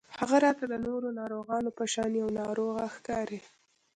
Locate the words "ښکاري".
2.95-3.39